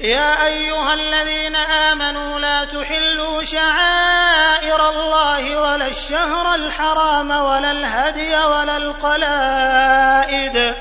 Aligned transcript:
يا 0.00 0.46
أيها 0.46 0.94
الذين 0.94 1.56
آمنوا 1.56 2.40
لا 2.40 2.64
تحلوا 2.64 3.42
شعائر 3.42 4.88
الله 4.90 5.56
ولا 5.60 5.86
الشهر 5.86 6.54
الحرام 6.54 7.30
ولا 7.30 7.70
الهدي 7.70 8.36
ولا 8.36 8.76
القلائد 8.76 10.74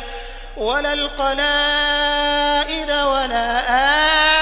ولا 0.58 0.94
القلائد 0.94 2.12
ولا 2.92 3.60
البيت 3.60 4.35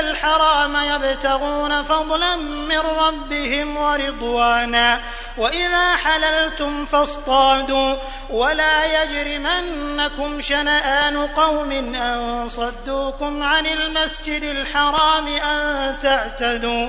الحرام 0.00 0.76
يبتغون 0.76 1.82
فضلا 1.82 2.36
من 2.36 2.78
ربهم 2.78 3.76
ورضوانا. 3.76 5.00
وإذا 5.38 5.96
حللتم 5.96 6.84
فاصطادوا. 6.84 7.96
ولا 8.30 9.02
يجرمنكم 9.02 10.40
شنآن 10.40 11.26
قوم 11.26 11.72
أن 11.94 12.48
صدوكم 12.48 13.42
عن 13.42 13.66
المسجد 13.66 14.42
الحرام 14.42 15.26
أن 15.26 15.98
تعتدوا. 15.98 16.88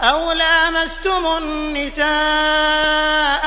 أو 0.00 0.32
لامستم 0.32 1.26
النساء 1.38 2.06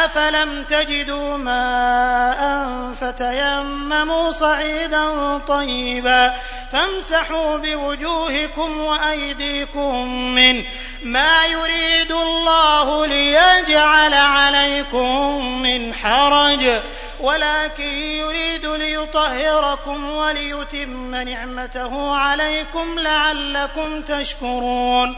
فلم 0.08 0.64
تجدوا 0.64 1.38
ماء 1.38 2.70
فتيمموا 2.94 4.32
صعيدا 4.32 5.38
طيبا 5.38 6.34
فامسحوا 6.72 7.58
بوجوهكم 7.58 8.80
وأيديكم 8.80 10.08
منه 10.36 10.64
ما 11.04 11.46
يريد 11.46 12.12
الله 12.12 13.06
ليجعل 13.06 14.14
عليكم 14.14 15.46
من 15.62 15.94
حرج 15.94 16.82
ولكن 17.20 17.94
يريد 17.94 18.66
ليطهركم 18.66 20.10
وليتم 20.10 21.16
نعمته 21.16 22.16
عليكم 22.16 23.00
لعلكم 23.00 24.02
تشكرون 24.02 25.18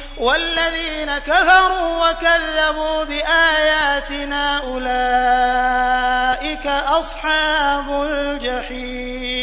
والذين 0.17 1.17
كفروا 1.17 2.09
وكذبوا 2.09 3.03
بآياتنا 3.03 4.57
أولئك 4.57 4.87
أصحاب 6.67 8.03
الجحيم. 8.03 9.41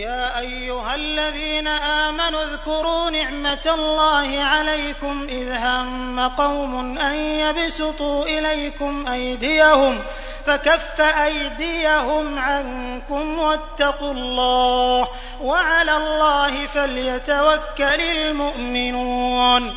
يا 0.00 0.38
أيها 0.38 0.94
الذين 0.94 1.68
آمنوا 1.68 2.42
اذكروا 2.42 3.10
نعمة 3.10 3.74
الله 3.74 4.44
عليكم 4.44 5.26
إذ 5.28 5.52
هم 5.52 6.28
قوم 6.28 6.98
أن 6.98 7.14
يبسطوا 7.14 8.24
إليكم 8.24 9.06
أيديهم 9.06 9.98
فكف 10.46 11.00
أيديهم 11.00 12.38
عنكم 12.38 13.38
واتقوا 13.38 14.12
الله 14.12 15.08
وعلى 15.40 15.96
الله 15.96 16.66
فليتوكل 16.66 18.00
المؤمنون 18.00 19.76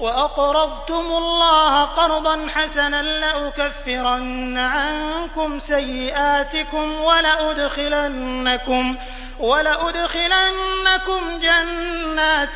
وأقرضتم 0.00 0.94
الله 0.94 1.84
قرضا 1.84 2.46
حسنا 2.54 3.02
لأكفرن 3.02 4.58
عنكم 4.58 5.58
سيئاتكم 5.58 7.00
ولأدخلنكم 7.00 8.96
ولأدخلنكم 9.38 11.38
جنات 11.42 12.54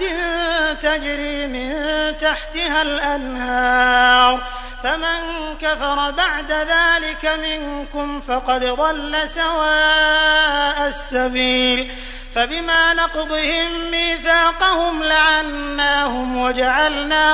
تجري 0.83 1.47
من 1.47 1.73
تحتها 2.17 2.83
الأنهار 2.83 4.41
فمن 4.83 5.55
كفر 5.61 6.11
بعد 6.11 6.53
ذلك 6.53 7.27
منكم 7.27 8.21
فقد 8.21 8.65
ضل 8.65 9.29
سواء 9.29 10.89
السبيل 10.89 11.91
فبما 12.35 12.95
نقضهم 12.95 13.91
ميثاقهم 13.91 15.03
لعناهم 15.03 16.37
وجعلنا 16.37 17.34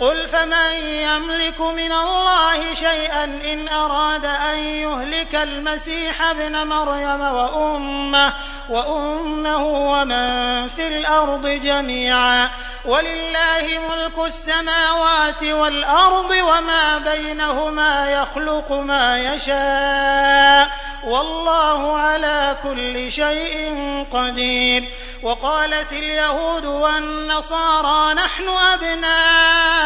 قل 0.00 0.28
فمن 0.28 0.72
يملك 0.86 1.60
من 1.60 1.92
الله 1.92 2.74
شيئا 2.74 3.24
إن 3.24 3.68
أراد 3.68 4.24
أن 4.24 4.58
يهلك 4.58 5.34
المسيح 5.34 6.22
ابن 6.22 6.66
مريم 6.66 7.20
وأمه 7.20 8.32
وأمه 8.68 9.64
ومن 9.66 10.68
في 10.68 10.86
الأرض 10.86 11.46
جميعا 11.46 12.50
ولله 12.84 13.80
ملك 13.90 14.26
السماوات 14.26 15.42
والأرض 15.42 16.30
وما 16.30 16.98
بينهما 16.98 18.10
يخلق 18.10 18.72
ما 18.72 19.18
يشاء 19.18 20.68
والله 21.04 21.98
على 21.98 22.56
كل 22.62 23.12
شيء 23.12 23.74
قدير 24.10 24.84
وقالت 25.22 25.92
اليهود 25.92 26.64
والنصارى 26.64 28.14
نحن 28.14 28.48
أبناء 28.48 29.85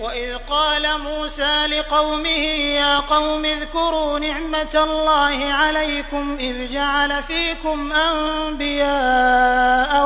وإذ 0.00 0.36
قال 0.36 1.00
موسى 1.00 1.66
لقومه 1.66 2.46
يا 2.80 2.98
قوم 2.98 3.44
اذكروا 3.44 4.18
نعمة 4.18 4.74
الله 4.74 5.52
عليكم 5.52 6.36
إذ 6.40 6.72
جعل 6.72 7.22
فيكم 7.22 7.92
أنبياء 7.92 8.90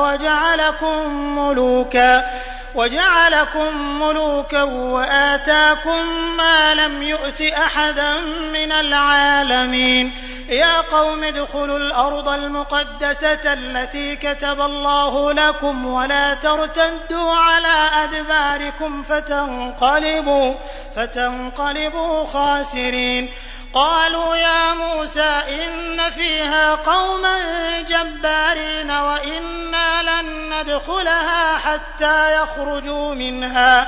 وجعلكم 0.03 1.07
ملوكا 1.39 2.25
وجعلكم 2.75 4.01
ملوكا 4.01 4.63
وآتاكم 4.63 6.07
ما 6.37 6.73
لم 6.73 7.03
يؤت 7.03 7.41
أحدا 7.41 8.17
من 8.53 8.71
العالمين. 8.71 10.11
يا 10.49 10.81
قوم 10.81 11.23
ادخلوا 11.23 11.77
الأرض 11.77 12.29
المقدسة 12.29 13.53
التي 13.53 14.15
كتب 14.15 14.61
الله 14.61 15.33
لكم 15.33 15.85
ولا 15.85 16.33
ترتدوا 16.33 17.31
على 17.31 17.89
أدباركم 18.03 19.03
فتنقلبوا 19.03 20.53
فتنقلبوا 20.95 22.25
خاسرين. 22.25 23.29
قالوا 23.75 24.35
يا 24.35 24.73
موسى 24.73 25.41
إن 25.49 26.11
فيها 26.11 26.75
قوما 26.75 27.37
جبارين 27.81 28.91
وإنا 28.91 30.03
لن 30.03 30.53
ندخلها 30.53 31.57
حتى 31.57 32.35
يخرجوا 32.35 33.15
منها 33.15 33.87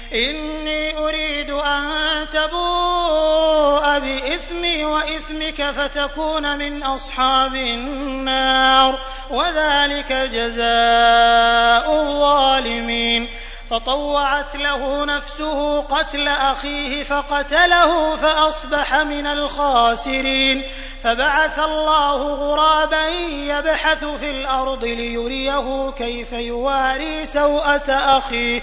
إني 0.13 0.97
أريد 0.97 1.49
أن 1.49 2.27
تبوء 2.29 3.99
بإثمي 3.99 4.85
وإثمك 4.85 5.71
فتكون 5.71 6.57
من 6.57 6.83
أصحاب 6.83 7.55
النار 7.55 8.99
وذلك 9.29 10.13
جزاء 10.13 12.01
الظالمين. 12.01 13.29
فطوعت 13.69 14.55
له 14.55 15.05
نفسه 15.05 15.81
قتل 15.81 16.27
أخيه 16.27 17.03
فقتله 17.03 18.15
فأصبح 18.15 18.95
من 18.95 19.27
الخاسرين. 19.27 20.63
فبعث 21.03 21.59
الله 21.59 22.33
غرابا 22.33 23.07
يبحث 23.47 24.05
في 24.05 24.31
الأرض 24.31 24.85
ليريه 24.85 25.91
كيف 25.91 26.31
يواري 26.31 27.25
سوءة 27.25 27.91
أخيه. 27.91 28.61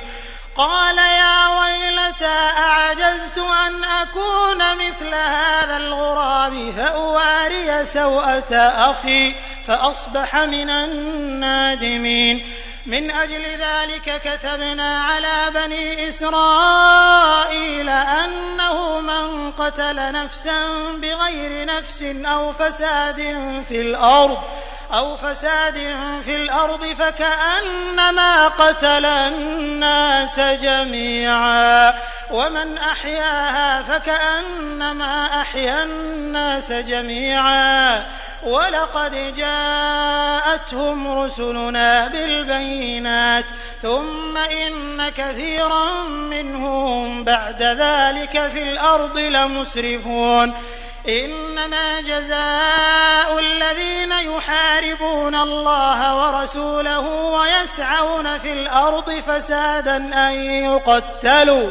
قال 0.58 0.98
يا 0.98 1.48
ويلتى 1.48 2.38
أعجزت 2.58 3.38
أن 3.38 3.84
أكون 3.84 4.58
مثل 4.74 5.14
هذا 5.14 5.76
الغراب 5.76 6.70
فأواري 6.76 7.84
سوءة 7.84 8.54
أخي 8.90 9.34
فأصبح 9.66 10.36
من 10.36 10.70
النادمين. 10.70 12.46
من 12.86 13.10
أجل 13.10 13.42
ذلك 13.42 14.22
كتبنا 14.24 15.02
على 15.02 15.50
بني 15.54 16.08
إسرائيل 16.08 17.88
أنه 17.88 19.00
من 19.00 19.52
قتل 19.52 20.12
نفسا 20.12 20.68
بغير 20.94 21.66
نفس 21.66 22.02
أو 22.02 22.52
فساد 22.52 23.16
في 23.68 23.80
الأرض 23.80 24.38
أو 24.94 25.16
فساد 25.16 25.74
في 26.24 26.36
الأرض 26.36 26.84
فكأنما 26.84 28.48
قتل 28.48 29.04
الناس 29.04 30.40
جميعا. 30.40 31.94
ومن 32.30 32.78
أحياها 32.78 33.82
فكأنما 33.82 35.40
أحيا 35.40 35.82
الناس 35.82 36.72
جميعا. 36.72 38.06
ولقد 38.42 39.34
جاءتهم 39.34 41.18
رسلنا 41.18 42.08
بالبينات 42.08 43.44
ثم 43.82 44.36
إن 44.36 45.08
كثيرا 45.08 46.02
منهم 46.04 47.24
بعد 47.24 47.62
ذلك 47.62 48.48
في 48.52 48.62
الأرض 48.62 49.18
لمسرفون. 49.18 50.54
إنما 51.08 52.00
جزاء 52.00 53.38
الذين 53.38 54.12
يحاربون 54.12 55.34
الله 55.34 56.16
ورسوله 56.16 57.00
ويسعون 57.08 58.38
في 58.38 58.52
الأرض 58.52 59.10
فسادا 59.10 59.96
أن 59.96 60.32
يقتلوا 60.44 61.70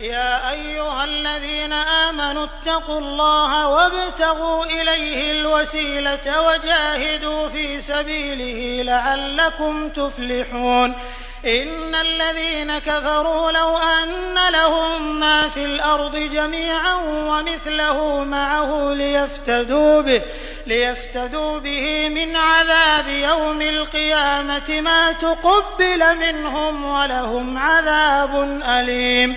يا 0.00 0.50
أيها 0.50 1.04
الذين 1.04 1.72
آمنوا 1.72 2.44
اتقوا 2.44 2.98
الله 2.98 3.68
وابتغوا 3.68 4.64
إليه 4.64 5.40
الوسيلة 5.40 6.42
وجاهدوا 6.42 7.48
في 7.48 7.80
سبيله 7.80 8.82
لعلكم 8.82 9.88
تفلحون. 9.88 10.94
إن 11.46 11.94
الذين 11.94 12.78
كفروا 12.78 13.52
لو 13.52 13.78
أن 13.78 14.52
لهم 14.52 15.20
ما 15.20 15.48
في 15.48 15.64
الأرض 15.64 16.16
جميعا 16.16 16.94
ومثله 17.04 18.24
معه 18.24 18.92
ليفتدوا 18.92 20.02
به 20.02 20.22
ليفتدوا 20.66 21.58
به 21.58 22.08
من 22.08 22.36
عذاب 22.36 23.08
يوم 23.08 23.62
القيامة 23.62 24.80
ما 24.80 25.12
تقبل 25.12 26.16
منهم 26.18 26.84
ولهم 26.84 27.58
عذاب 27.58 28.60
أليم. 28.64 29.36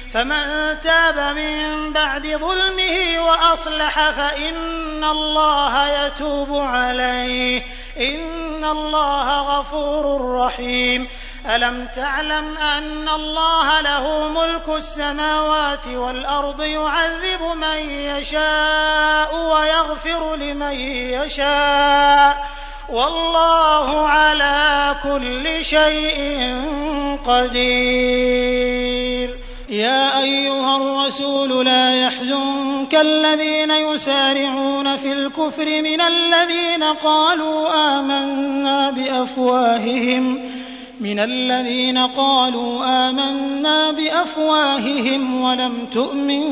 فمن 0.13 0.77
تاب 0.81 1.35
من 1.35 1.93
بعد 1.93 2.27
ظلمه 2.27 3.19
وأصلح 3.19 4.09
فإن 4.09 5.03
الله 5.03 6.05
يتوب 6.05 6.55
عليه. 6.55 7.63
إن 7.99 8.65
الله 8.65 9.59
غفور 9.59 10.35
رحيم. 10.35 11.07
ألم 11.55 11.87
تعلم 11.95 12.57
أن 12.57 13.09
الله 13.09 13.81
له 13.81 14.27
ملك 14.27 14.69
السماوات 14.69 15.87
والأرض 15.87 16.61
يعذب 16.61 17.41
من 17.55 17.89
يشاء 17.89 19.35
ويغفر 19.35 20.35
لمن 20.35 20.71
يشاء. 20.71 22.47
والله 22.89 24.07
على 24.07 24.95
كل 25.03 25.65
شيء 25.65 26.61
قدير. 27.25 29.50
يا 29.71 30.21
أيها 30.21 30.77
الرسول 30.77 31.65
لا 31.65 32.01
يحزنك 32.05 32.95
الذين 32.95 33.71
يسارعون 33.71 34.95
في 34.95 35.11
الكفر 35.13 35.81
من 35.81 36.01
الذين 36.01 36.83
قالوا 36.83 37.69
آمنا 37.99 38.91
بأفواههم 38.91 40.41
من 40.99 41.19
الذين 41.19 41.97
قالوا 41.97 42.85
آمنا 43.09 43.91
بأفواههم 43.91 45.43
ولم 45.43 45.73
تؤمن 45.91 46.43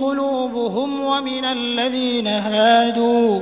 قلوبهم 0.00 1.00
ومن 1.00 1.44
الذين 1.44 2.26
هادوا 2.26 3.40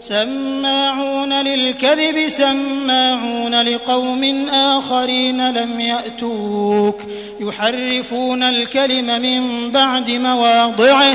سماعون 0.00 1.32
للكذب 1.32 2.28
سماعون 2.28 3.62
لقوم 3.62 4.48
آخرين 4.48 5.50
لم 5.50 5.80
يأتوك 5.80 7.02
يحرفون 7.40 8.42
الكلم 8.42 9.22
من 9.22 9.70
بعد 9.70 10.10
مواضعه 10.10 11.14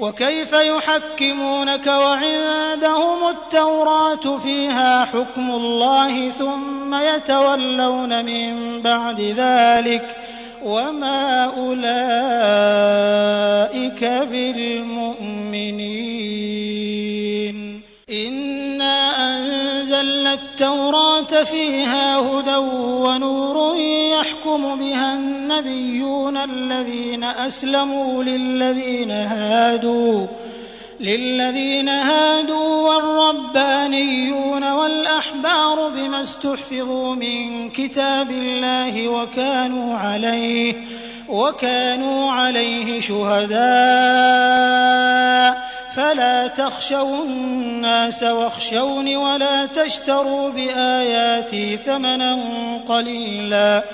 وكيف 0.00 0.52
يحكمونك 0.52 1.86
وعندهم 1.86 3.28
التوراة 3.28 4.38
فيها 4.38 5.04
حكم 5.04 5.50
الله 5.50 6.30
ثم 6.30 6.94
يتولون 6.94 8.24
من 8.24 8.82
بعد 8.82 9.20
ذلك 9.20 10.16
وما 10.64 11.44
أولئك 11.44 11.86
بالمؤمنين 14.04 15.15
التوراة 20.60 21.44
فيها 21.44 22.18
هدى 22.18 22.56
ونور 22.56 23.76
يحكم 23.76 24.78
بها 24.78 25.14
النبيون 25.14 26.36
الذين 26.36 27.24
أسلموا 27.24 28.24
للذين 28.24 29.10
هادوا 29.10 30.26
للذين 31.00 31.88
هادوا 31.88 32.88
والربانيون 32.88 34.72
والأحبار 34.72 35.88
بما 35.88 36.22
استحفظوا 36.22 37.14
من 37.14 37.70
كتاب 37.70 38.30
الله 38.30 39.08
وكانوا 39.08 39.96
عليه 39.96 40.74
وكانوا 41.28 42.32
عليه 42.32 43.00
شهداء. 43.00 43.56
فلا 45.96 46.46
تخشوا 46.46 47.24
الناس 47.24 48.22
واخشوني 48.22 49.16
ولا 49.16 49.66
تشتروا 49.66 50.50
بآياتي 50.50 51.76
ثمنا 51.76 52.38
قليلا 52.88 53.84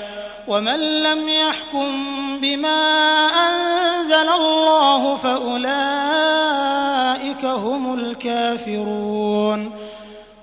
ومن 0.49 1.03
لم 1.03 1.29
يحكم 1.29 2.07
بما 2.41 3.27
أنزل 3.27 4.29
الله 4.29 5.17
فأولئك 5.17 5.75
هم 7.45 7.95
الكافرون 7.95 9.73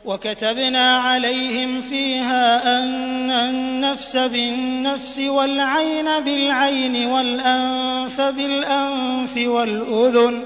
وكتبنا 0.06 0.98
عليهم 0.98 1.82
فيها 1.82 2.80
أن 2.80 3.32
النفس 3.32 4.18
بالنفس 4.18 5.20
والعين 5.20 6.20
بالعين 6.20 7.06
والأنف 7.06 8.22
بالأنف 8.22 9.38
والأذن 9.38 9.90
والأذن 9.98 10.46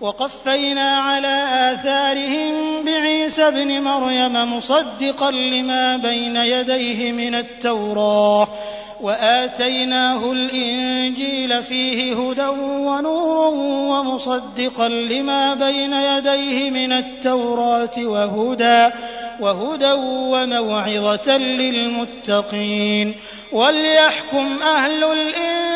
وقفينا 0.00 0.98
على 0.98 1.44
آثارهم 1.72 2.84
بعيسى 2.84 3.48
ابن 3.48 3.80
مريم 3.80 4.56
مصدقا 4.56 5.30
لما 5.30 5.96
بين 5.96 6.36
يديه 6.36 7.12
من 7.12 7.34
التوراة 7.34 8.48
وآتيناه 9.00 10.32
الإنجيل 10.32 11.62
فيه 11.62 12.14
هدى 12.14 12.46
ونور 12.60 13.54
ومصدقا 13.90 14.88
لما 14.88 15.54
بين 15.54 15.92
يديه 15.92 16.70
من 16.70 16.92
التوراة 16.92 17.98
وهدى 17.98 18.88
وهدى 19.40 19.92
وموعظة 20.02 21.36
للمتقين 21.36 23.14
وليحكم 23.52 24.62
أهل 24.62 25.04
الإنجيل 25.04 25.75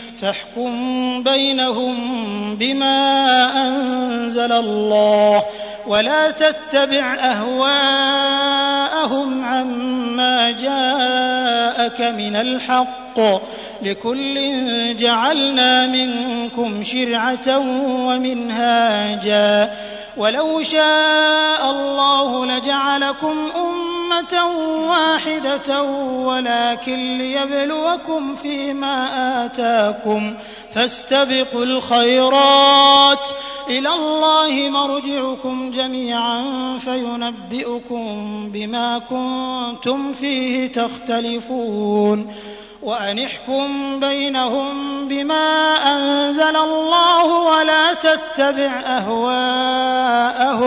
فاحكم 0.21 1.23
بينهم 1.23 1.95
بما 2.55 2.95
أنزل 3.65 4.51
الله 4.51 5.43
ولا 5.87 6.31
تتبع 6.31 7.15
أهواءهم 7.15 8.65
عما 9.45 10.51
جاءك 10.51 12.01
من 12.01 12.35
الحق 12.35 13.19
لكل 13.81 14.37
جعلنا 14.97 15.87
منكم 15.87 16.83
شرعة 16.83 17.59
ومنهاجا. 18.07 19.73
ولو 20.17 20.61
شاء 20.61 21.71
الله 21.71 22.45
لجعلكم 22.45 23.49
أمة 23.55 24.45
واحدة 24.89 25.83
ولكن 25.83 27.17
ليبلوكم 27.17 28.35
فيما 28.35 29.07
آتاكم 29.45 30.33
فاستبقوا 30.75 31.63
الخيرات. 31.63 33.19
إلى 33.69 33.89
الله 33.89 34.69
مرجعكم 34.69 35.70
جميعا 35.71 36.43
فينبئكم 36.77 38.05
بما 38.53 38.99
كنتم 38.99 40.13
فيه 40.13 40.71
تختلفون 40.71 42.33
وأن 42.81 43.19
احكم 43.19 43.99
بينهم 43.99 45.07
بما 45.07 45.75
أنزل 45.75 46.55
الله 46.55 47.25
ولا 47.25 47.93
تتبع 47.93 48.81
أهواءهم 48.85 50.61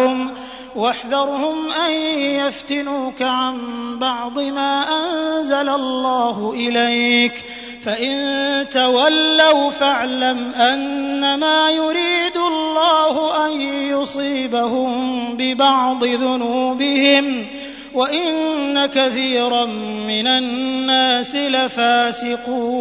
واحذرهم 0.77 1.73
أن 1.73 1.93
يفتنوك 2.21 3.23
عن 3.23 3.59
بعض 3.99 4.39
ما 4.39 4.85
أنزل 4.89 5.69
الله 5.69 6.53
إليك 6.57 7.45
فإن 7.85 8.67
تولوا 8.71 9.71
فاعلم 9.71 10.53
أنما 10.55 11.71
يريد 11.71 12.34
الله 12.49 13.47
أن 13.47 13.61
يصيبهم 13.61 15.29
ببعض 15.37 16.05
ذنوبهم 16.05 17.47
وإن 17.95 18.87
كثيرا 18.87 19.65
من 20.07 20.27
الناس 20.27 21.37
لفاسقون 21.37 22.75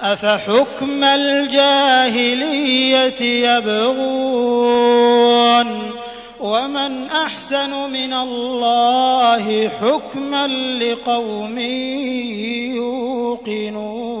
أفحكم 0.00 1.04
الجاهلية 1.04 2.40
يبغون 3.56 4.90
ومن 6.40 7.06
أحسن 7.06 7.90
من 7.90 8.12
الله 8.12 9.68
حكما 9.68 10.46
لقوم 10.82 11.58
يوقنون 12.76 14.20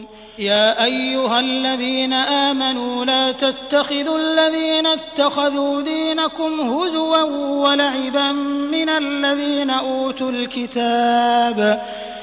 يا 0.39 0.83
أيها 0.83 1.39
الذين 1.39 2.13
آمنوا 2.13 3.05
لا 3.05 3.31
تتخذوا 3.31 4.17
الذين 4.17 4.87
اتخذوا 4.87 5.81
دينكم 5.81 6.61
هزوا 6.61 7.23
ولعبا 7.67 8.31
من 8.71 8.89
الذين 8.89 9.69
أوتوا 9.69 10.31
الكتاب 10.31 11.81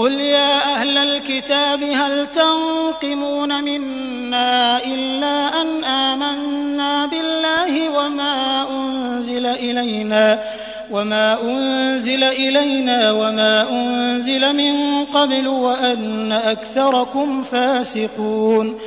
قل 0.00 0.20
يا 0.20 0.74
أهل 0.74 0.98
الكتاب 0.98 1.82
هل 1.82 2.26
تنقمون 2.32 3.64
منا 3.64 4.84
إلا 4.84 5.62
أن 5.62 5.84
آمنا 5.84 7.06
بالله 7.06 7.88
وما 7.88 8.66
أنزل 8.70 9.46
إلينا 9.46 10.42
وما 10.90 11.42
أنزل 11.42 12.24
إلينا 12.24 13.12
وما 13.12 13.70
أنزل 13.70 14.56
من 14.56 15.04
قبل 15.04 15.48
وأن 15.48 16.32
أكثركم 16.32 17.42
فاسقون 17.42 18.78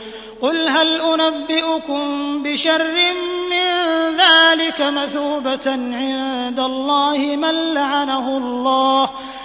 قل 0.41 0.67
هل 0.67 1.01
أنبئكم 1.01 2.43
بشر 2.43 2.83
من 3.51 3.63
ذلك 4.17 4.81
مثوبة 4.81 5.71
عند 5.71 6.59
الله 6.59 7.17
من 7.17 7.73
لعنه 7.73 8.37
الله 8.37 9.09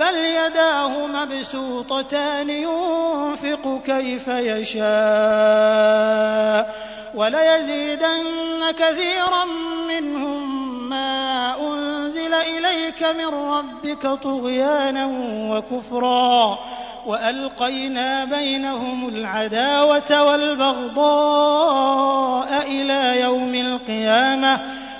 بل 0.00 0.16
يداه 0.16 1.06
مبسوطتان 1.06 2.50
ينفق 2.50 3.80
كيف 3.86 4.28
يشاء 4.28 4.80
وليزيدن 7.14 8.24
كثيرا 8.70 9.44
منهم 9.88 10.60
ما 10.88 11.54
أنزل 11.60 12.34
إليك 12.34 13.02
من 13.02 13.26
ربك 13.26 14.06
طغيانا 14.22 15.06
وكفرا 15.50 16.58
وألقينا 17.06 18.24
بينهم 18.24 19.08
العداوة 19.08 20.24
والبغضاء 20.30 21.70
إلى 22.66 23.20
يوم 23.20 23.54
القيامة 23.54 24.60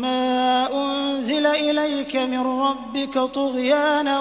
ما 0.00 0.68
أنزل 0.72 1.46
إليك 1.46 2.16
من 2.16 2.40
ربك 2.40 3.18
طغيانا 3.18 4.20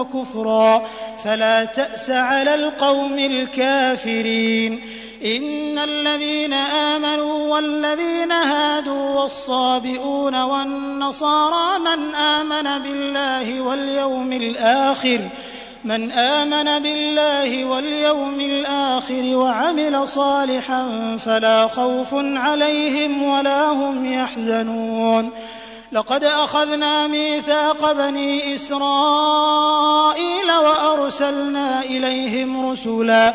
وكفرا 0.00 0.82
فلا 1.24 1.64
تأس 1.64 2.10
على 2.10 2.54
القوم 2.54 3.18
الكافرين 3.18 4.82
إن 5.24 5.78
الذين 5.78 6.52
آمنوا 6.52 7.54
والذين 7.54 8.32
هادوا 8.32 9.20
والصابئون 9.20 10.42
والنصارى 10.42 11.78
من 11.78 12.14
آمن 12.14 12.82
بالله 12.82 13.60
واليوم 13.60 14.32
الآخر 14.32 15.28
من 15.86 16.12
آمن 16.12 16.82
بالله 16.82 17.64
واليوم 17.64 18.40
الآخر 18.40 19.22
وعمل 19.36 20.08
صالحا 20.08 21.16
فلا 21.16 21.66
خوف 21.66 22.08
عليهم 22.12 23.22
ولا 23.22 23.64
هم 23.64 24.12
يحزنون. 24.12 25.30
لقد 25.92 26.24
أخذنا 26.24 27.06
ميثاق 27.06 27.92
بني 27.92 28.54
إسرائيل 28.54 30.52
وأرسلنا 30.64 31.80
إليهم 31.80 32.70
رسلا 32.70 33.34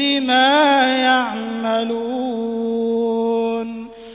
بما 0.00 0.82
يعملون. 0.98 2.50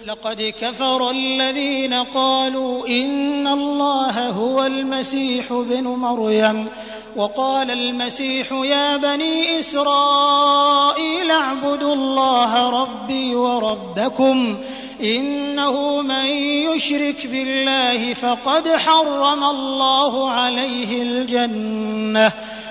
لقد 0.07 0.53
كفر 0.61 1.09
الذين 1.09 1.93
قالوا 1.93 2.87
إن 2.87 3.47
الله 3.47 4.29
هو 4.29 4.65
المسيح 4.65 5.51
ابن 5.51 5.83
مريم 5.83 6.67
وقال 7.15 7.71
المسيح 7.71 8.51
يا 8.51 8.97
بني 8.97 9.59
إسرائيل 9.59 11.31
اعبدوا 11.31 11.93
الله 11.93 12.81
ربي 12.81 13.35
وربكم 13.35 14.57
إنه 15.01 16.01
من 16.01 16.25
يشرك 16.75 17.27
بالله 17.27 18.13
فقد 18.13 18.67
حرم 18.67 19.43
الله 19.43 20.29
عليه 20.29 21.01
الجنة. 21.01 22.31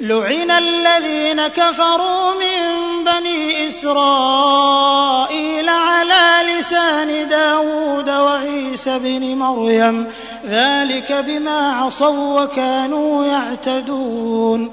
لعن 0.00 0.50
الذين 0.50 1.46
كفروا 1.46 2.34
من 2.34 2.58
بني 3.04 3.66
إسرائيل 3.66 5.68
على 5.68 6.58
لسان 6.58 7.28
داود 7.28 8.10
وعيسى 8.10 8.98
بن 8.98 9.36
مريم 9.36 10.06
ذلك 10.46 11.12
بما 11.12 11.72
عصوا 11.72 12.42
وكانوا 12.42 13.24
يعتدون 13.24 14.72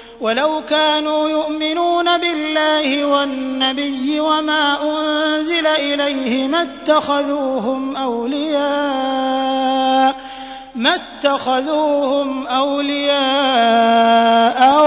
ولو 0.21 0.63
كانوا 0.69 1.29
يؤمنون 1.29 2.17
بالله 2.17 3.05
والنبي 3.05 4.19
وما 4.19 4.77
أنزل 4.83 5.67
إليه 5.67 6.47
ما 6.47 6.61
اتخذوهم 6.61 7.97
أولياء 7.97 9.41
ما 10.75 10.95
اتخذوهم 10.95 12.47
أولياء 12.47 13.21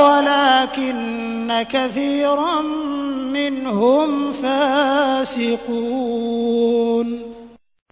ولكن 0.04 1.66
كثيرا 1.70 2.60
منهم 3.32 4.32
فاسقون. 4.32 5.74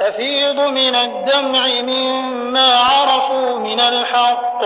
تفيض 0.00 0.56
من 0.56 0.94
الدمع 0.94 1.66
مما 1.82 2.76
عرفوا 2.76 3.58
من 3.58 3.80
الحق. 3.80 4.60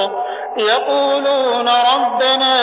يقولون 0.56 1.68
ربنا 1.68 2.60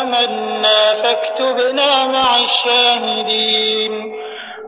آمنا 0.00 1.02
فاكتبنا 1.02 2.06
مع 2.06 2.36
الشاهدين. 2.36 4.12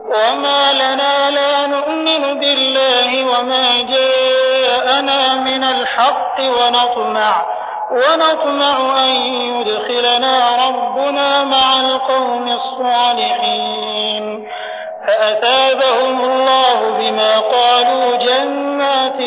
وما 0.05 0.73
لنا 0.73 1.29
لا 1.29 1.65
نؤمن 1.65 2.39
بالله 2.39 3.25
وما 3.25 3.81
جاءنا 3.81 5.35
من 5.35 5.63
الحق 5.63 6.39
ونطمع 6.39 7.45
ونطمع 7.91 9.05
أن 9.05 9.11
يدخلنا 9.33 10.67
ربنا 10.67 11.43
مع 11.43 11.81
القوم 11.81 12.47
الصالحين. 12.47 14.47
فأثابهم 15.07 16.21
الله 16.21 16.97
بما 16.97 17.39
قالوا 17.39 18.15
جنات 18.15 19.17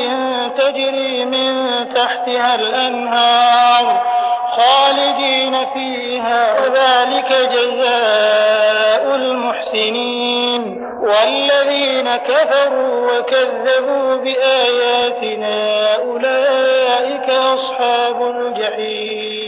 تجري 0.58 1.24
من 1.24 1.54
تحتها 1.94 2.54
الأنهار 2.54 4.02
خالدين 4.56 5.66
فيها 5.66 6.60
وذلك 6.60 7.30
جزاء 7.52 9.14
المحسنين. 9.14 10.78
والذين 11.02 12.16
كفروا 12.16 13.18
وكذبوا 13.18 14.16
بآياتنا 14.16 15.94
أولئك 15.94 17.28
أصحاب 17.30 18.22
الجحيم. 18.22 19.47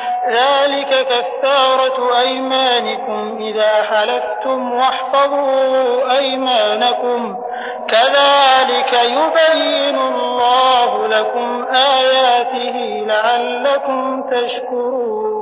ذلك 0.27 1.07
كفارة 1.07 2.19
أيمانكم 2.19 3.37
إذا 3.41 3.83
حلفتم 3.83 4.71
واحفظوا 4.73 6.17
أيمانكم. 6.17 7.35
كذلك 7.87 8.93
يبين 8.93 9.97
الله 9.99 11.07
لكم 11.07 11.65
آياته 11.73 13.05
لعلكم 13.07 14.23
تشكرون. 14.31 15.41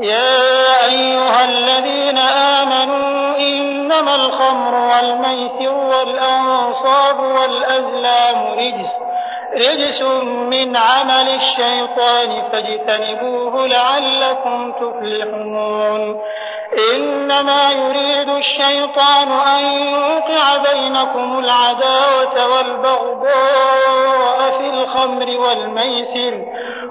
يا 0.00 0.86
أيها 0.90 1.44
الذين 1.44 2.18
آمنوا 2.18 3.36
إنما 3.36 4.14
الخمر 4.14 4.74
والميسر 4.74 5.74
والأنصاب 5.74 7.20
والأزلام 7.20 8.46
رجس. 8.58 8.92
رجس 9.58 10.02
من 10.52 10.76
عمل 10.76 11.28
الشيطان 11.40 12.30
فاجتنبوه 12.52 13.66
لعلكم 13.66 14.72
تفلحون. 14.72 16.20
إنما 16.94 17.62
يريد 17.72 18.28
الشيطان 18.28 19.28
أن 19.32 19.64
يوقع 19.94 20.72
بينكم 20.72 21.38
العداوة 21.38 22.36
والبغضاء 22.52 24.38
في 24.58 24.66
الخمر 24.66 25.26
والميسر. 25.26 26.34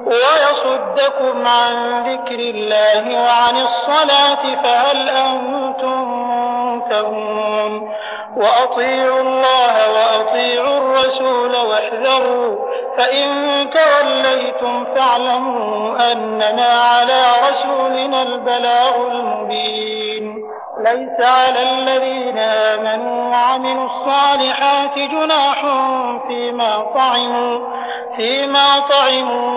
ويصدكم 0.07 1.47
عن 1.47 2.03
ذكر 2.03 2.39
الله 2.39 3.23
وعن 3.23 3.55
الصلاة 3.67 4.63
فهل 4.63 5.09
أنتم 5.09 5.97
منتهون. 6.67 7.89
وأطيعوا 8.37 9.19
الله 9.19 9.91
وأطيعوا 9.93 10.77
الرسول 10.77 11.55
واحذروا 11.55 12.55
فإن 12.97 13.29
توليتم 13.69 14.85
فاعلموا 14.85 16.11
أنما 16.11 16.67
على 16.67 17.23
رسولنا 17.49 18.21
البلاغ 18.21 19.07
المبين. 19.07 19.97
ليس 20.83 21.19
على 21.19 21.71
الذين 21.71 22.37
آمنوا 22.37 23.31
وعملوا 23.31 23.85
الصالحات 23.85 24.95
جناح 24.95 25.61
فيما 26.27 26.85
طعموا 26.95 27.59
فيما 28.15 28.79
طعموا 28.79 29.56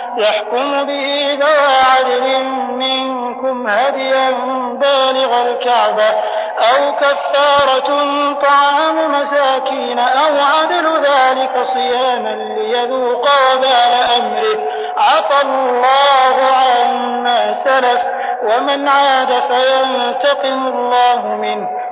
يحكم 0.17 0.83
به 0.83 1.37
ذوى 1.39 1.71
عدل 1.91 2.45
منكم 2.69 3.67
هديا 3.67 4.31
بالغ 4.73 5.41
الكعبة 5.41 6.09
أو 6.61 6.95
كفارة 6.95 7.89
طعام 8.33 9.11
مساكين 9.11 9.99
أو 9.99 10.33
عدل 10.39 11.05
ذلك 11.05 11.67
صياما 11.73 12.35
ليذوق 12.57 13.21
وبال 13.21 13.93
أمره. 14.17 14.59
عفى 14.97 15.47
الله 15.47 16.37
عما 16.57 17.63
سلف 17.63 18.01
ومن 18.43 18.87
عاد 18.87 19.27
فينتقم 19.27 20.67
الله 20.67 21.35
منه. 21.35 21.80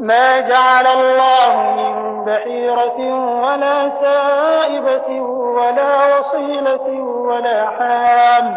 ما 0.00 0.40
جعل 0.40 0.86
الله 0.86 1.74
من 1.76 2.24
بحيرة 2.24 2.98
ولا 3.44 3.90
سائبة 4.00 5.20
ولا 5.30 6.18
وصيلة 6.18 7.00
ولا 7.02 7.66
حام 7.66 8.56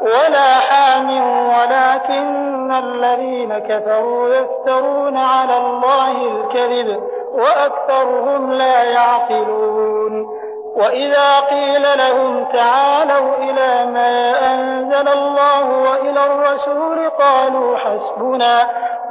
ولا 0.00 0.54
حام 0.54 1.10
ولكن 1.48 2.72
الذين 2.72 3.58
كفروا 3.58 4.34
يفترون 4.34 5.16
على 5.16 5.56
الله 5.56 6.10
الكذب 6.10 7.00
وأكثرهم 7.32 8.52
لا 8.52 8.82
يعقلون. 8.84 10.44
وإذا 10.76 11.40
قيل 11.50 11.82
لهم 11.82 12.44
تعالوا 12.44 13.36
إلى 13.36 13.92
ما 13.92 14.34
أنزل 14.52 15.08
الله 15.08 15.70
وإلى 15.70 16.26
الرسول 16.26 17.10
قالوا 17.10 17.78
حسبنا 17.78 18.68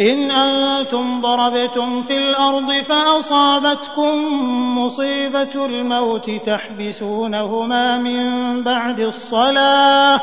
إن 0.00 0.30
أنتم 0.30 1.20
ضربتم 1.20 2.02
في 2.02 2.18
الأرض 2.18 2.72
فأصابتكم 2.72 4.14
مصيبة 4.78 5.64
الموت 5.66 6.30
تحبسونهما 6.30 7.98
من 7.98 8.62
بعد 8.62 9.00
الصلاة 9.00 10.20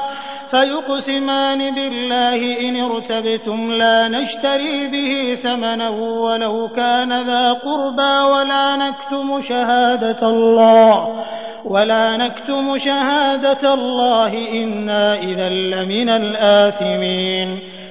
فيقسمان 0.49 1.75
بالله 1.75 2.69
إن 2.69 2.81
ارتبتم 2.81 3.71
لا 3.71 4.07
نشتري 4.07 4.87
به 4.87 5.37
ثمنا 5.43 5.89
ولو 5.89 6.69
كان 6.75 7.21
ذا 7.21 7.53
قربى 7.53 8.33
ولا 8.33 8.75
نكتم 8.75 9.41
شهادة 9.41 10.27
الله 10.27 11.23
ولا 11.65 12.17
نكتم 12.17 12.77
شهادة 12.77 13.73
الله 13.73 14.49
إنا 14.51 15.15
إذا 15.15 15.49
لمن 15.49 16.09
الآثمين 16.09 17.59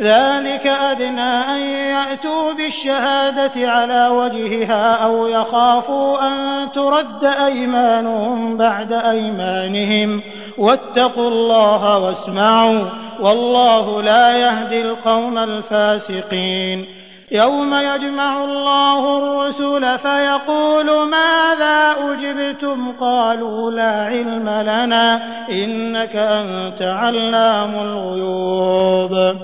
ذلك 0.00 0.66
أدنى 0.66 1.54
أن 1.54 1.60
يأتوا 1.60 2.52
بالشهادة 2.52 3.70
على 3.70 4.08
وجهها 4.08 4.94
أو 4.94 5.26
يخافوا 5.26 6.28
أن 6.28 6.68
ترد 6.72 7.24
أيمانهم 7.24 8.56
بعد 8.56 8.92
أيمانهم. 8.92 10.22
واتقوا 10.58 11.28
الله 11.28 11.98
واسمعوا 11.98 12.84
والله 13.20 14.02
لا 14.02 14.36
يهدي 14.36 14.82
القوم 14.82 15.38
الفاسقين. 15.38 16.86
يوم 17.32 17.74
يجمع 17.74 18.44
الله 18.44 19.18
الرسل 19.18 19.98
فيقول 19.98 20.86
ماذا 20.86 21.94
أجبتم؟ 22.10 22.92
قالوا 23.00 23.70
لا 23.70 24.04
علم 24.04 24.48
لنا 24.48 25.20
إنك 25.50 26.16
أنت 26.16 26.82
علام 26.82 27.74
الغيوب. 27.74 29.36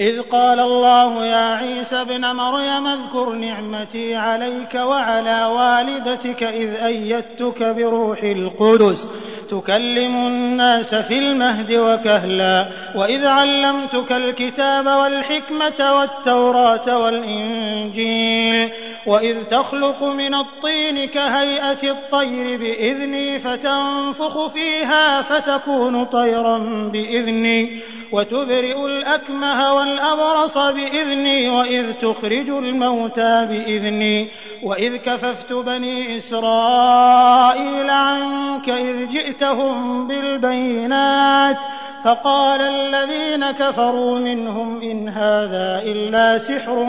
إذ 0.00 0.20
قال 0.20 0.60
الله 0.60 1.26
يا 1.26 1.54
عيسى 1.54 2.00
ابن 2.00 2.20
مريم 2.20 2.86
اذكر 2.86 3.32
نعمتي 3.32 4.14
عليك 4.14 4.74
وعلى 4.74 5.44
والدتك 5.44 6.42
إذ 6.42 6.74
أيدتك 6.74 7.62
بروح 7.62 8.22
القدس. 8.22 9.08
تكلم 9.50 10.26
الناس 10.26 10.94
في 10.94 11.18
المهد 11.18 11.72
وكهلا. 11.72 12.66
وإذ 12.96 13.26
علمتك 13.26 14.12
الكتاب 14.12 14.86
والحكمة 14.86 15.98
والتوراة 15.98 16.98
والإنجيل. 16.98 18.70
وإذ 19.06 19.44
تخلق 19.50 20.02
من 20.02 20.34
الطين 20.34 21.04
كهيئة 21.08 21.90
الطير 21.90 22.58
بإذني 22.58 23.38
فتنفخ 23.38 24.46
فيها 24.46 25.22
فتكون 25.22 26.04
طيرا 26.04 26.58
بإذني. 26.92 27.80
وتبرئ 28.12 28.86
الأكمه 28.86 29.74
والأبرص 29.90 30.58
بإذني 30.58 31.50
وإذ 31.50 31.92
تخرج 31.92 32.48
الموتى 32.48 33.46
بإذني. 33.46 34.28
وإذ 34.62 34.96
كففت 34.96 35.52
بني 35.52 36.16
إسرائيل 36.16 37.90
عنك 37.90 38.68
إذ 38.68 39.08
جئتهم 39.08 40.06
بالبينات 40.06 41.56
فقال 42.04 42.60
الذين 42.60 43.50
كفروا 43.50 44.18
منهم 44.18 44.82
إن 44.82 45.08
هذا 45.08 45.82
إلا 45.84 46.38
سحر 46.38 46.84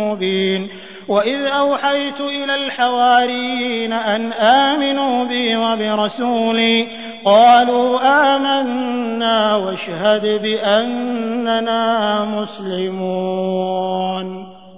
مبين 0.00 0.68
وإذ 1.08 1.46
أوحيت 1.46 2.20
إلى 2.20 2.54
الحواريين 2.54 3.92
أن 3.92 4.32
آمنوا 4.32 5.24
بي 5.24 5.56
وبرسولي 5.56 6.88
قالوا 7.24 8.00
آمنا 8.34 9.56
واشهد 9.56 10.42
بأننا 10.42 12.24
مسلمون 12.24 13.76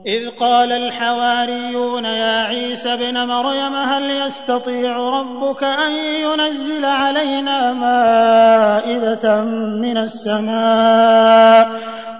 إذ 0.06 0.28
قال 0.28 0.72
الحواريون 0.72 2.04
يا 2.04 2.42
عيسى 2.42 2.94
ابن 2.94 3.26
مريم 3.26 3.74
هل 3.74 4.10
يستطيع 4.10 4.96
ربك 4.96 5.64
أن 5.64 5.92
ينزل 5.92 6.84
علينا 6.84 7.72
مائدة 7.72 9.44
من 9.82 9.96
السماء 9.98 11.70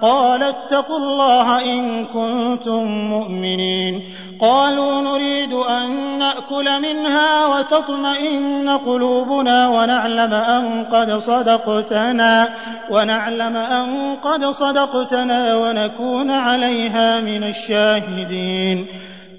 قال 0.01 0.43
اتقوا 0.43 0.97
الله 0.97 1.63
إن 1.63 2.05
كنتم 2.05 2.87
مؤمنين. 2.87 4.03
قالوا 4.41 5.01
نريد 5.01 5.53
أن 5.53 6.19
نأكل 6.19 6.81
منها 6.81 7.45
وتطمئن 7.45 8.69
قلوبنا 8.69 9.69
ونعلم 9.69 10.33
أن 10.33 10.83
قد 10.83 11.17
صدقتنا 11.17 12.47
ونعلم 12.91 13.57
أن 13.57 14.15
قد 14.23 14.45
صدقتنا 14.45 15.55
ونكون 15.55 16.31
عليها 16.31 17.21
من 17.21 17.43
الشاهدين. 17.43 18.87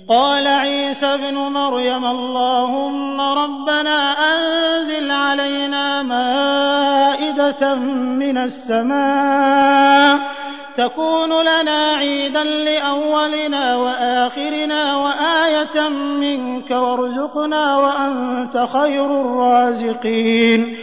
قال 0.08 0.46
عيسى 0.46 1.06
ابن 1.06 1.34
مريم 1.34 2.06
اللهم 2.06 3.20
ربنا 3.20 4.12
أنزل 4.12 5.11
علينا 5.11 6.02
مائدة 6.02 7.74
من 8.20 8.38
السماء 8.38 10.39
تكون 10.80 11.30
لنا 11.30 11.92
عيدا 11.98 12.44
لأولنا 12.44 13.76
وآخرنا 13.76 14.96
وآية 14.96 15.88
منك 16.20 16.70
وارزقنا 16.70 17.76
وأنت 17.76 18.66
خير 18.72 19.20
الرازقين. 19.20 20.76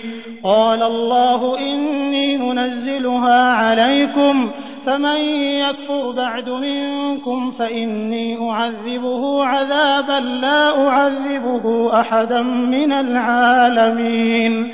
قال 0.43 0.83
الله 0.83 1.59
إني 1.59 2.37
منزلها 2.37 3.53
عليكم 3.53 4.51
فمن 4.85 5.17
يكفر 5.65 6.11
بعد 6.11 6.49
منكم 6.49 7.51
فإني 7.51 8.49
أعذبه 8.51 9.45
عذابا 9.45 10.19
لا 10.19 10.87
أعذبه 10.87 11.99
أحدا 11.99 12.41
من 12.41 12.91
العالمين. 12.91 14.73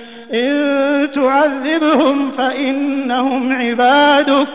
إن 0.33 1.11
تعذبهم 1.11 2.31
فإنهم 2.31 3.53
عبادك. 3.53 4.47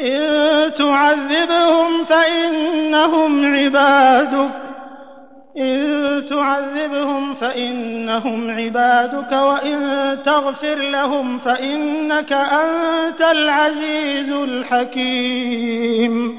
إن 0.00 0.74
تعذبهم 0.74 2.04
فإنهم 2.04 3.56
عبادك. 3.56 4.50
إن 5.58 6.24
تعذبهم 6.30 7.34
فإنهم 7.34 8.50
عبادك 8.50 9.32
وإن 9.32 10.18
تغفر 10.24 10.74
لهم 10.74 11.38
فإنك 11.38 12.32
أنت 12.32 13.20
العزيز 13.20 14.32
الحكيم. 14.32 16.38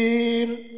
الرحيم 0.00 0.69